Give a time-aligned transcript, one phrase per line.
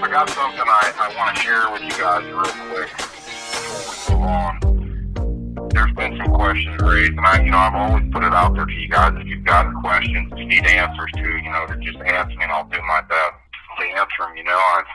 [0.00, 4.16] I got something I, I want to share with you guys real quick before we
[4.16, 5.68] move on.
[5.76, 8.64] There's been some questions raised, and I, you know, I've always put it out there
[8.64, 9.12] to you guys.
[9.20, 12.48] If you've got questions, you need answers to, you know, to just ask me, and
[12.48, 13.36] I'll do my best
[13.76, 14.40] to answer them.
[14.40, 14.90] You know, I've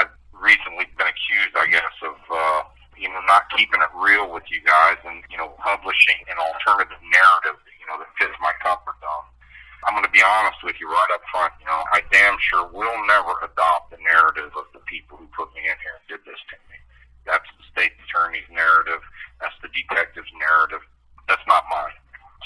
[0.00, 2.60] I've recently been accused, I guess, of uh,
[2.96, 6.98] you know not keeping it real with you guys, and you know, publishing an alternative
[7.04, 9.29] narrative, you know, that fits my comfort zone.
[9.86, 11.52] I'm going to be honest with you right up front.
[11.60, 15.48] You know, I damn sure will never adopt the narrative of the people who put
[15.56, 16.76] me in here and did this to me.
[17.24, 19.00] That's the state attorney's narrative.
[19.40, 20.84] That's the detective's narrative.
[21.28, 21.96] That's not mine.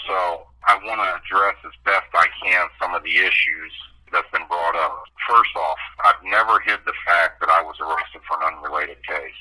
[0.06, 3.72] So I want to address as best I can some of the issues
[4.12, 5.04] that's been brought up.
[5.26, 9.40] First off, I've never hid the fact that I was arrested for an unrelated case.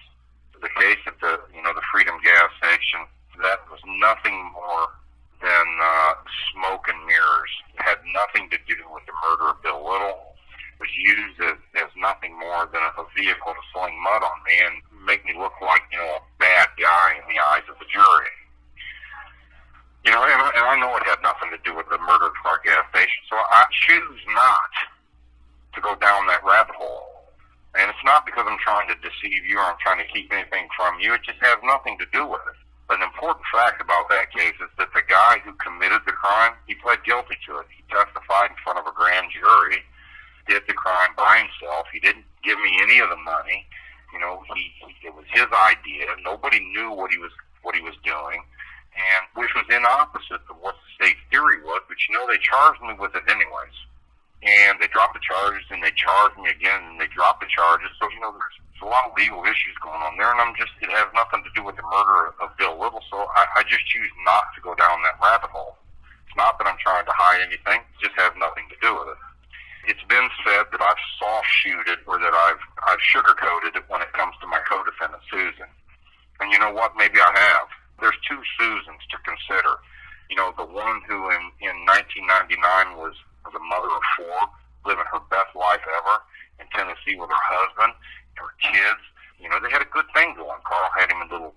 [0.58, 3.06] The case at the, you know, the Freedom gas station,
[3.44, 4.88] that was nothing more
[5.44, 6.14] than uh,
[6.56, 7.54] smoke and mirrors.
[8.24, 10.32] Nothing to do with the murder of Bill Little.
[10.80, 14.56] It was used as, as nothing more than a vehicle to sling mud on me
[14.64, 17.88] and make me look like, you know, a bad guy in the eyes of the
[17.92, 18.36] jury.
[20.08, 22.48] You know, and, and I know it had nothing to do with the murder of
[22.48, 24.72] our gas station, so I choose not
[25.76, 27.28] to go down that rabbit hole.
[27.76, 30.72] And it's not because I'm trying to deceive you or I'm trying to keep anything
[30.80, 31.12] from you.
[31.12, 32.63] It just has nothing to do with it
[33.24, 37.00] important fact about that case is that the guy who committed the crime, he pled
[37.08, 37.68] guilty to it.
[37.72, 39.80] He testified in front of a grand jury,
[40.52, 41.88] did the crime by himself.
[41.88, 43.64] He didn't give me any of the money.
[44.12, 46.12] You know, he, he it was his idea.
[46.20, 47.32] Nobody knew what he was
[47.64, 48.44] what he was doing,
[48.92, 51.80] and which was in opposite of what the state theory was.
[51.88, 53.78] But you know, they charged me with it anyways,
[54.44, 57.88] and they dropped the charges, and they charged me again, and they dropped the charges.
[58.00, 60.76] So you know, there's a lot of legal issues going on there, and I'm just
[60.84, 63.04] it has nothing to do with the murder of Bill Little.
[63.08, 65.80] So I, I just choose not to go down that rabbit hole.
[66.28, 69.16] It's not that I'm trying to hide anything; it just has nothing to do with
[69.16, 69.22] it.
[69.88, 74.12] It's been said that I've soft shooted or that I've I've sugarcoated it when it
[74.12, 75.72] comes to my co-defendant Susan.
[76.44, 76.96] And you know what?
[77.00, 77.68] Maybe I have.
[78.04, 79.80] There's two Susans to consider.
[80.28, 83.16] You know, the one who in in 1999 was
[83.54, 84.40] was a mother of four,
[84.90, 86.16] living her best life ever
[86.58, 89.04] in Tennessee with her husband and her kids.
[89.38, 90.62] You know, they had a good thing going.
[90.66, 91.54] Carl had him a little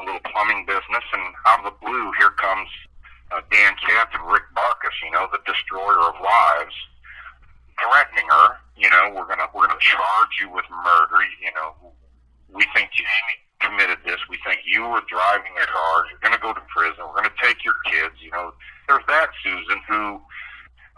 [0.00, 2.68] a little plumbing business, and out of the blue, here comes
[3.30, 4.96] uh, Dan Katz and Rick Barkus.
[5.04, 6.74] You know, the destroyer of lives,
[7.78, 8.56] threatening her.
[8.74, 11.20] You know, we're gonna we're gonna charge you with murder.
[11.44, 11.92] You know,
[12.48, 14.18] we think Jamie committed this.
[14.32, 16.08] We think you were driving a car.
[16.08, 17.04] You're gonna go to prison.
[17.04, 18.16] We're gonna take your kids.
[18.24, 18.56] You know,
[18.88, 20.20] there's that Susan who,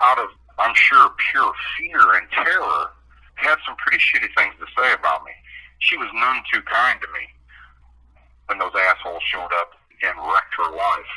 [0.00, 0.28] out of
[0.58, 2.90] I'm sure pure fear and terror,
[3.34, 5.32] had some pretty shitty things to say about me.
[5.78, 7.26] She was none too kind to me
[8.46, 11.14] when those assholes showed up and wrecked her life.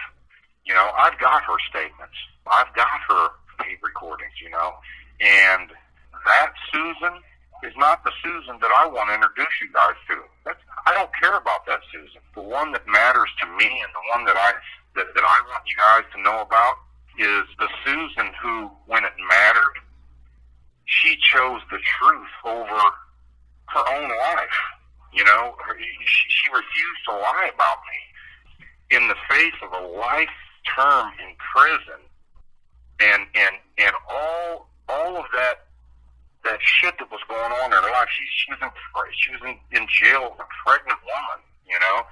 [0.66, 2.18] You know, I've got her statements.
[2.50, 3.30] I've got her
[3.62, 4.74] tape recordings, you know.
[5.22, 5.70] And
[6.26, 7.22] that Susan
[7.64, 10.18] is not the Susan that I want to introduce you guys to.
[10.46, 12.22] That's, I don't care about that Susan.
[12.34, 14.54] The one that matters to me and the one that I
[14.96, 16.87] that, that I want you guys to know about
[17.18, 19.78] is the Susan who, when it mattered,
[20.86, 22.82] she chose the truth over
[23.68, 24.60] her own life.
[25.14, 30.30] You know, she, she refused to lie about me in the face of a life
[30.76, 32.02] term in prison,
[33.00, 35.68] and and and all all of that
[36.44, 38.08] that shit that was going on in her life.
[38.12, 38.70] She she was in
[39.20, 41.40] she was in, in jail as a pregnant woman.
[41.68, 42.04] You know,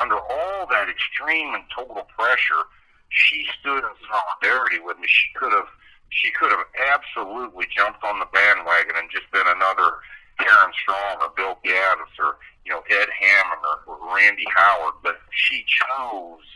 [0.00, 2.64] under all that extreme and total pressure,
[3.14, 5.06] she stood in solidarity with me.
[5.06, 5.70] She could have
[6.10, 9.98] she could have absolutely jumped on the bandwagon and just been another
[10.38, 15.16] Karen Strong or Bill Gaddis or you know Ed Hammond or, or Randy Howard, but
[15.30, 16.46] she chose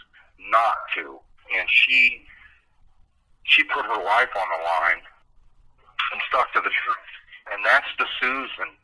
[0.50, 1.18] not to,
[1.58, 2.26] and she
[3.44, 5.02] she put her life on the line
[6.12, 7.10] and stuck to the truth,
[7.52, 8.74] and that's the Susan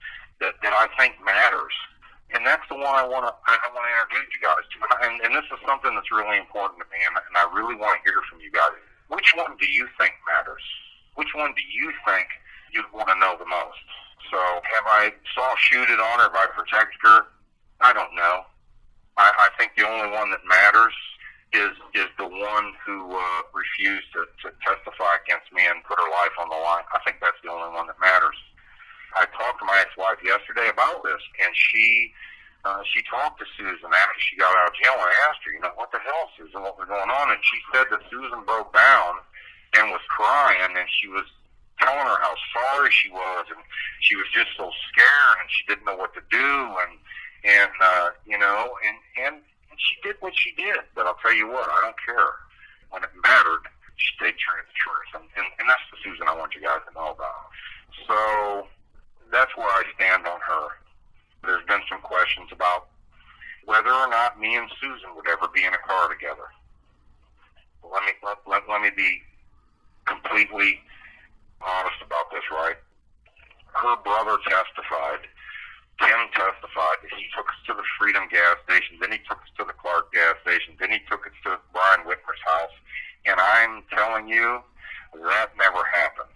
[0.40, 1.74] that that I think matters,
[2.34, 5.14] and that's the one I want to I want to introduce you guys to, and,
[5.22, 8.02] and this is something that's really important to me, and, and I really want to
[8.02, 8.74] hear from you guys.
[9.08, 10.62] Which one do you think matters?
[11.14, 12.26] Which one do you think
[12.74, 13.86] you'd want to know the most?
[14.34, 16.28] So have I soft shooted on her?
[16.28, 17.30] Have I protected her?
[17.80, 18.50] I don't know.
[19.14, 20.94] I, I think the only one that matters
[21.54, 26.10] is is the one who uh, refused to, to testify against me and put her
[26.18, 26.82] life on the line.
[26.90, 28.34] I think that's the only one that matters.
[29.16, 32.12] I talked to my ex-wife yesterday about this, and she
[32.64, 35.60] uh, she talked to Susan after she got out of jail and asked her, you
[35.60, 37.28] know, what the hell, Susan, what was going on?
[37.28, 39.20] And she said that Susan broke down
[39.76, 41.28] and was crying and she was
[41.76, 43.60] telling her how sorry she was and
[44.00, 46.48] she was just so scared and she didn't know what to do
[46.88, 46.96] and
[47.44, 49.36] and uh, you know and and
[49.68, 50.80] and she did what she did.
[50.94, 52.32] But I'll tell you what, I don't care.
[52.90, 53.66] When it mattered,
[53.96, 56.62] she stayed true to the truth, and, and and that's the Susan I want you
[56.62, 57.50] guys to know about.
[58.06, 58.66] So
[59.32, 60.66] that's where I stand on her.
[61.42, 62.86] There's been some questions about
[63.66, 66.48] whether or not me and Susan would ever be in a car together.
[67.84, 69.20] Let me let, let, let me be
[70.08, 70.80] completely
[71.60, 72.80] honest about this, right?
[73.76, 75.28] Her brother testified.
[76.00, 79.52] Tim testified that he took us to the Freedom gas station, then he took us
[79.60, 82.74] to the Clark gas station, then he took us to Brian Whitmer's house.
[83.28, 84.64] And I'm telling you,
[85.12, 86.34] that never happened.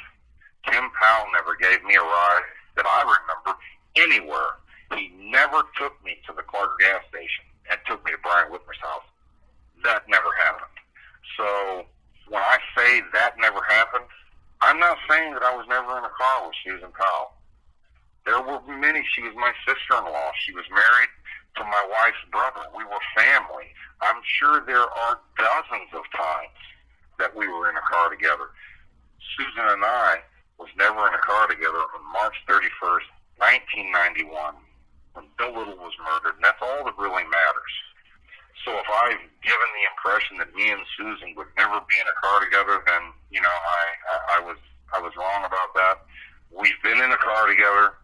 [0.69, 2.47] Tim Powell never gave me a ride
[2.77, 3.59] that I remember
[3.97, 4.61] anywhere.
[4.95, 8.81] He never took me to the Clark gas station and took me to Brian Whitmer's
[8.81, 9.07] house.
[9.85, 10.77] That never happened.
[11.37, 11.87] So
[12.29, 14.05] when I say that never happened,
[14.61, 17.39] I'm not saying that I was never in a car with Susan Powell.
[18.27, 19.07] There were many.
[19.15, 20.31] She was my sister-in-law.
[20.45, 21.13] She was married
[21.57, 22.67] to my wife's brother.
[22.77, 23.73] We were family.
[24.03, 26.59] I'm sure there are dozens of times
[27.19, 28.51] that we were in a car together.
[29.37, 30.23] Susan and I
[30.59, 34.55] was never in a car together on March 31st, 1991,
[35.39, 37.75] Bill Little was murdered, and that's all that really matters.
[38.67, 42.17] So if I've given the impression that me and Susan would never be in a
[42.21, 43.83] car together, then you know I,
[44.13, 44.59] I, I was
[44.93, 46.05] I was wrong about that.
[46.51, 47.97] We've been in a car together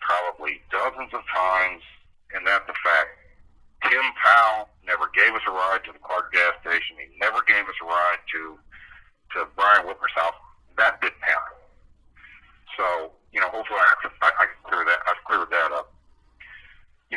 [0.00, 1.82] probably dozens of times,
[2.32, 3.10] and that's a fact.
[3.84, 6.98] Tim Powell never gave us a ride to the Clark gas station.
[6.98, 8.58] He never gave us a ride to
[9.36, 10.38] to Brian Whitmer's house.
[10.78, 11.58] That didn't happen.
[12.78, 15.92] So you know, hopefully I, I, I clear that I've cleared that up.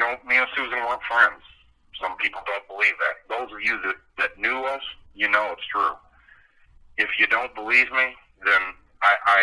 [0.02, 1.46] You know, me and Susan weren't friends.
[2.02, 3.22] Some people don't believe that.
[3.30, 4.82] Those of you that, that knew us,
[5.14, 5.94] you know it's true.
[6.98, 8.62] If you don't believe me, then
[9.06, 9.42] I, I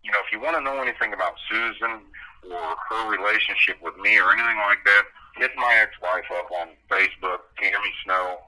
[0.00, 2.08] you know, if you want to know anything about Susan
[2.48, 5.04] or her relationship with me or anything like that,
[5.36, 8.40] hit my ex-wife up on Facebook, Tammy Snow,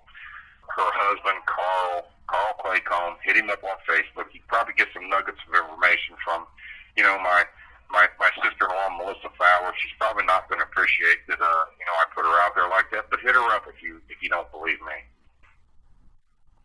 [0.65, 3.21] her husband, Carl, Carl Claycomb.
[3.21, 4.33] Hit him up on Facebook.
[4.33, 6.47] You probably get some nuggets of information from,
[6.97, 7.45] you know, my
[8.61, 9.73] sister-in-law Melissa Fowler.
[9.81, 11.41] She's probably not going to appreciate that.
[11.41, 13.09] Uh, you know, I put her out there like that.
[13.11, 14.99] But hit her up if you if you don't believe me.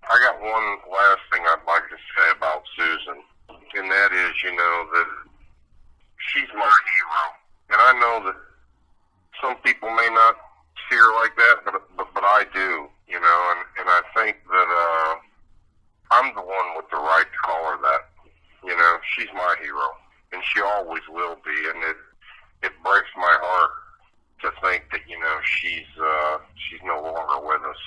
[0.06, 4.53] I got one last thing I'd like to say about Susan, and that is, you
[4.53, 5.09] know, that
[6.30, 7.24] she's my hero,
[7.74, 8.38] and I know that
[9.42, 10.38] some people may not
[10.86, 14.38] see her like that, but but, but I do, you know, and and I think
[14.45, 15.15] that uh,
[16.12, 18.12] I'm the one with the right to call her that.
[18.63, 19.94] You know, she's my hero
[20.35, 21.55] and she always will be.
[21.71, 21.97] And it
[22.67, 23.71] it breaks my heart
[24.43, 27.81] to think that you know she's uh, she's no longer with us.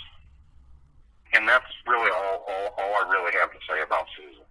[1.36, 4.48] And that's really all, all all I really have to say about Susan.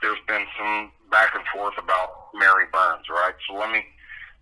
[0.00, 3.36] There's been some back and forth about Mary Burns, right?
[3.46, 3.84] So let me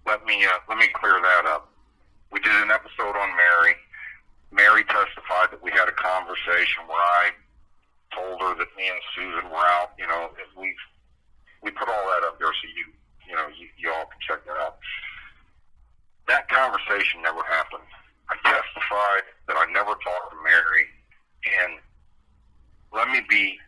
[0.06, 1.72] let me uh, let me clear that up.
[2.30, 3.74] We did an episode on Mary.
[4.52, 7.34] Mary testified that we had a conversation where I
[8.14, 9.98] told her that me and Susan were out.
[9.98, 10.74] You know, we
[11.66, 12.86] we put all that up there so you
[13.26, 14.78] you know you, you all can check that out.
[16.30, 17.82] That conversation never happened.
[18.30, 20.86] I testified that I never talked to Mary,
[21.42, 21.82] and
[22.94, 23.58] let me be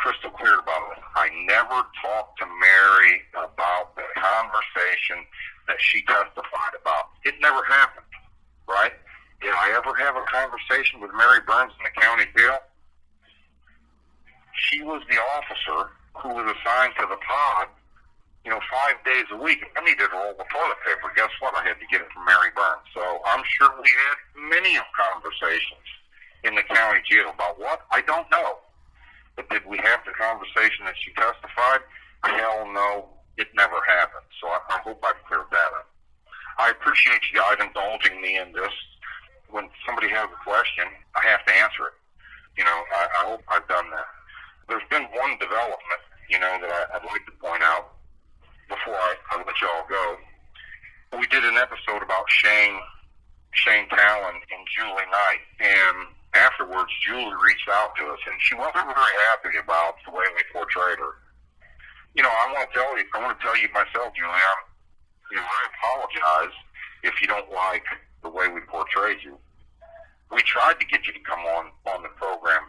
[0.00, 1.04] crystal clear about it.
[1.16, 5.20] I never talked to Mary about the conversation
[5.68, 7.12] that she testified about.
[7.28, 8.08] It never happened,
[8.64, 8.92] right?
[9.44, 12.58] Did I ever have a conversation with Mary Burns in the county jail?
[14.56, 15.92] She was the officer
[16.22, 17.70] who was assigned to the pod,
[18.44, 19.62] you know, five days a week.
[19.76, 21.10] I needed a roll of toilet paper.
[21.14, 21.54] Guess what?
[21.54, 22.86] I had to get it from Mary Burns.
[22.94, 24.16] So I'm sure we had
[24.50, 25.86] many conversations
[26.42, 27.86] in the county jail about what?
[27.90, 28.58] I don't know.
[29.36, 31.86] But did we have the conversation that she testified?
[32.26, 33.06] Hell no,
[33.38, 34.26] it never happened.
[34.42, 35.86] So I, I hope I've cleared that up.
[36.58, 38.74] I appreciate you guys indulging me in this.
[39.50, 40.84] When somebody has a question,
[41.14, 41.96] I have to answer it.
[42.58, 44.10] You know, I, I hope I've done that.
[44.68, 47.96] There's been one development you know, that I, I'd like to point out
[48.68, 50.16] before I, I let y'all go.
[51.18, 52.78] We did an episode about Shane,
[53.52, 58.86] Shane Talon and Julie Knight, and afterwards Julie reached out to us, and she wasn't
[58.86, 61.18] very happy about the way we portrayed her.
[62.14, 64.60] You know, I want to tell you, I want to tell you myself, Julie, I'm,
[65.30, 66.54] you know, I apologize
[67.02, 67.84] if you don't like
[68.22, 69.38] the way we portrayed you.
[70.30, 72.64] We tried to get you to come on on the program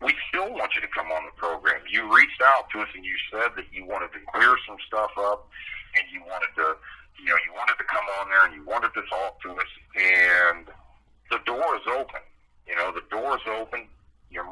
[0.00, 1.82] we still want you to come on the program.
[1.90, 5.10] You reached out to us and you said that you wanted to clear some stuff
[5.18, 5.48] up
[5.96, 6.78] and you wanted to,
[7.18, 9.70] you know, you wanted to come on there and you wanted to talk to us.
[9.98, 10.66] And
[11.30, 12.22] the door is open.
[12.66, 13.87] You know, the door is open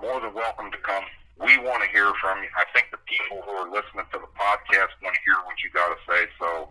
[0.06, 1.02] more than welcome to come.
[1.42, 2.48] We want to hear from you.
[2.54, 5.68] I think the people who are listening to the podcast want to hear what you
[5.74, 6.30] got to say.
[6.38, 6.70] So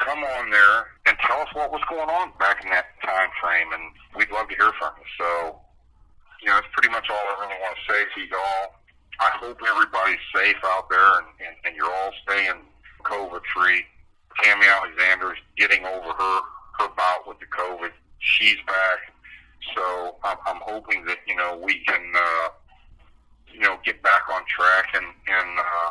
[0.00, 3.68] come on there and tell us what was going on back in that time frame,
[3.76, 5.08] and we'd love to hear from you.
[5.20, 5.60] So,
[6.40, 8.80] you know, that's pretty much all I really want to say to you all.
[9.20, 12.56] I hope everybody's safe out there and, and, and you're all staying
[13.04, 13.84] COVID free.
[14.40, 16.36] Tammy Alexander is getting over her,
[16.80, 17.92] her bout with the COVID.
[18.18, 19.12] She's back.
[19.74, 22.48] So I'm, I'm hoping that you know we can uh,
[23.52, 25.90] you know get back on track and and uh,